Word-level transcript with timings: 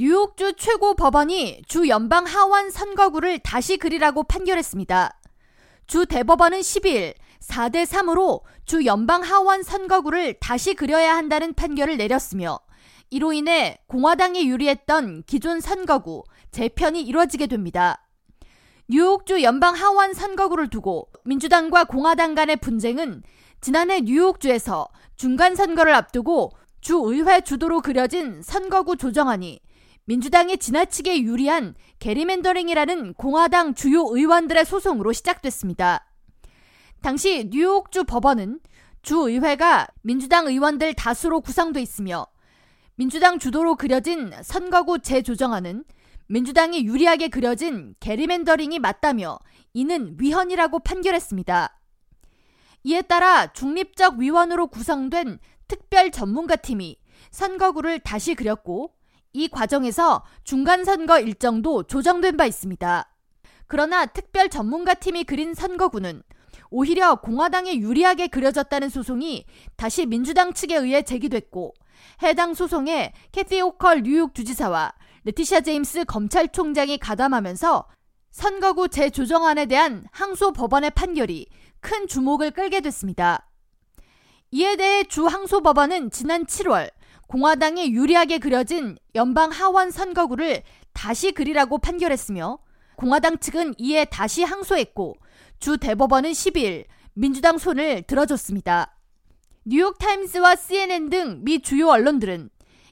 뉴욕주 0.00 0.52
최고 0.56 0.94
법원이 0.94 1.62
주 1.66 1.88
연방 1.88 2.24
하원 2.24 2.70
선거구를 2.70 3.40
다시 3.40 3.78
그리라고 3.78 4.22
판결했습니다. 4.22 5.20
주 5.88 6.06
대법원은 6.06 6.60
12일 6.60 7.14
4대 7.40 7.84
3으로 7.84 8.42
주 8.64 8.86
연방 8.86 9.24
하원 9.24 9.64
선거구를 9.64 10.34
다시 10.34 10.74
그려야 10.74 11.16
한다는 11.16 11.52
판결을 11.52 11.96
내렸으며 11.96 12.60
이로 13.10 13.32
인해 13.32 13.76
공화당이 13.88 14.48
유리했던 14.48 15.24
기존 15.26 15.58
선거구 15.58 16.22
재편이 16.52 17.02
이뤄지게 17.02 17.48
됩니다. 17.48 18.06
뉴욕주 18.86 19.42
연방 19.42 19.74
하원 19.74 20.14
선거구를 20.14 20.70
두고 20.70 21.08
민주당과 21.24 21.86
공화당 21.86 22.36
간의 22.36 22.58
분쟁은 22.58 23.24
지난해 23.60 24.02
뉴욕주에서 24.02 24.86
중간 25.16 25.56
선거를 25.56 25.92
앞두고 25.92 26.52
주 26.80 27.02
의회 27.04 27.40
주도로 27.40 27.80
그려진 27.80 28.42
선거구 28.42 28.96
조정안이 28.96 29.60
민주당이 30.08 30.56
지나치게 30.56 31.20
유리한 31.20 31.74
게리맨더링이라는 31.98 33.12
공화당 33.12 33.74
주요 33.74 34.06
의원들의 34.08 34.64
소송으로 34.64 35.12
시작됐습니다. 35.12 36.06
당시 37.02 37.50
뉴욕주 37.50 38.04
법원은 38.04 38.60
주 39.02 39.28
의회가 39.28 39.86
민주당 40.00 40.46
의원들 40.46 40.94
다수로 40.94 41.42
구성돼 41.42 41.82
있으며 41.82 42.26
민주당 42.94 43.38
주도로 43.38 43.76
그려진 43.76 44.32
선거구 44.42 45.00
재조정안은 45.00 45.84
민주당이 46.28 46.86
유리하게 46.86 47.28
그려진 47.28 47.94
게리맨더링이 48.00 48.78
맞다며 48.78 49.38
이는 49.74 50.16
위헌이라고 50.18 50.78
판결했습니다. 50.78 51.78
이에 52.84 53.02
따라 53.02 53.52
중립적 53.52 54.16
위원으로 54.20 54.68
구성된 54.68 55.38
특별 55.66 56.10
전문가 56.10 56.56
팀이 56.56 56.96
선거구를 57.30 58.00
다시 58.00 58.34
그렸고 58.34 58.94
이 59.32 59.48
과정에서 59.48 60.24
중간선거 60.44 61.20
일정도 61.20 61.82
조정된 61.82 62.36
바 62.36 62.46
있습니다. 62.46 63.08
그러나 63.66 64.06
특별 64.06 64.48
전문가 64.48 64.94
팀이 64.94 65.24
그린 65.24 65.54
선거구는 65.54 66.22
오히려 66.70 67.16
공화당에 67.16 67.76
유리하게 67.76 68.28
그려졌다는 68.28 68.88
소송이 68.88 69.46
다시 69.76 70.06
민주당 70.06 70.52
측에 70.52 70.76
의해 70.76 71.02
제기됐고 71.02 71.74
해당 72.22 72.54
소송에 72.54 73.12
캐티 73.32 73.60
오컬 73.60 74.02
뉴욕 74.02 74.34
주지사와 74.34 74.92
레티샤 75.24 75.60
제임스 75.60 76.04
검찰총장이 76.04 76.98
가담하면서 76.98 77.86
선거구 78.30 78.88
재조정안에 78.88 79.66
대한 79.66 80.04
항소 80.12 80.52
법원의 80.52 80.92
판결이 80.92 81.46
큰 81.80 82.06
주목을 82.06 82.50
끌게 82.50 82.80
됐습니다. 82.80 83.50
이에 84.50 84.76
대해 84.76 85.04
주 85.04 85.26
항소 85.26 85.62
법원은 85.62 86.10
지난 86.10 86.46
7월 86.46 86.90
공화당에 87.28 87.90
유리하게 87.90 88.38
그려진 88.38 88.96
연방 89.14 89.50
하원 89.50 89.90
선거구를 89.90 90.62
다시 90.94 91.32
그리라고 91.32 91.78
판결했으며 91.78 92.58
공화당 92.96 93.38
측은 93.38 93.74
이에 93.78 94.06
다시 94.06 94.42
항소했고 94.42 95.14
주 95.60 95.76
대법원은 95.76 96.32
12일 96.32 96.86
민주당 97.12 97.58
손을 97.58 98.02
들어줬습니다. 98.02 98.96
뉴욕타임스와 99.64 100.56
CNN 100.56 101.10
등 101.10 101.44
미 101.44 101.60
주요 101.60 101.88
언론들은 101.88 102.48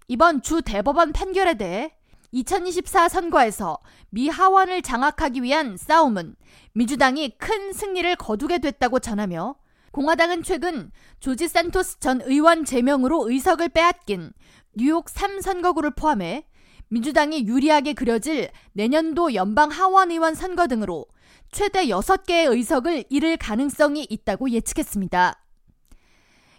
이번 0.09 0.43
주 0.43 0.61
대법원 0.61 1.13
판결에 1.13 1.55
대해 1.55 1.95
2024 2.33 3.09
선거에서 3.09 3.79
미 4.11 4.29
하원을 4.29 4.83
장악하기 4.83 5.43
위한 5.43 5.79
싸움은 5.79 6.37
민주당이 6.75 7.39
큰 7.39 7.73
승리를 7.73 8.15
거두게 8.17 8.59
됐다고 8.59 8.99
전하며 8.99 9.55
공화당은 9.97 10.43
최근 10.43 10.91
조지 11.21 11.49
산토스 11.49 12.01
전 12.01 12.21
의원 12.27 12.67
제명으로 12.67 13.31
의석을 13.31 13.71
빼앗긴 13.71 14.35
뉴욕 14.75 15.07
3선거구를 15.07 15.97
포함해 15.97 16.45
민주당이 16.89 17.47
유리하게 17.47 17.95
그려질 17.95 18.51
내년도 18.75 19.33
연방 19.33 19.71
하원 19.71 20.11
의원 20.11 20.35
선거 20.35 20.67
등으로 20.67 21.07
최대 21.51 21.87
6개의 21.87 22.51
의석을 22.53 23.05
잃을 23.09 23.39
가능성이 23.39 24.07
있다고 24.11 24.51
예측했습니다. 24.51 25.43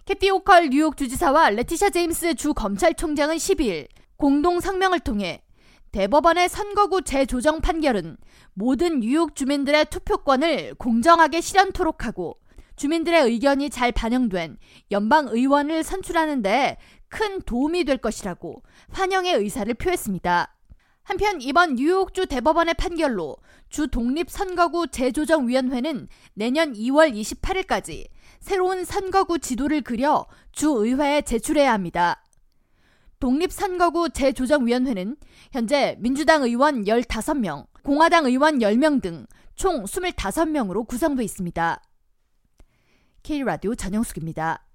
캐티 0.06 0.32
오컬 0.32 0.70
뉴욕 0.70 0.98
주지사와 0.98 1.52
레티샤 1.52 1.92
제임스 1.92 2.34
주 2.34 2.56
검찰총장은 2.56 3.36
12일 3.36 3.88
공동 4.16 4.60
성명을 4.60 5.02
통해 5.02 5.44
대법원의 5.92 6.50
선거구 6.50 7.04
재조정 7.04 7.62
판결은 7.62 8.18
모든 8.56 9.02
뉴욕 9.02 9.36
주민들의 9.36 9.86
투표권을 9.92 10.74
공정하게 10.80 11.42
실현토록 11.42 12.04
하고 12.04 12.40
주민들의 12.78 13.24
의견이 13.24 13.70
잘 13.70 13.92
반영된 13.92 14.58
연방 14.92 15.28
의원을 15.28 15.84
선출하는데 15.84 16.78
큰 17.10 17.42
도움이 17.42 17.84
될 17.84 17.98
것이라고 17.98 18.64
환영의 18.90 19.36
의사를 19.36 19.72
표했습니다. 19.74 20.54
한편 21.04 21.42
이번 21.42 21.76
뉴욕주 21.76 22.28
대법원의 22.28 22.74
판결로 22.76 23.38
주 23.70 23.88
독립선거구 23.88 24.88
재조정위원회는 24.88 26.08
내년 26.34 26.74
2월 26.74 27.14
28일까지 27.14 28.08
새로운 28.40 28.86
선거구 28.86 29.40
지도를 29.40 29.82
그려 29.82 30.26
주 30.52 30.70
의회에 30.70 31.22
제출해야 31.22 31.74
합니다. 31.74 32.24
독립선거구 33.20 34.10
재조정위원회는 34.10 35.18
현재 35.52 35.96
민주당 36.00 36.44
의원 36.44 36.84
15명, 36.86 37.68
공화당 37.84 38.26
의원 38.26 38.60
10명 38.60 39.02
등 39.02 39.28
총 39.58 39.86
25명으로 39.86 40.88
구성되어 40.88 41.24
있습니다. 41.24 41.82
K라디오 43.28 43.76
전영숙입니다. 43.76 44.67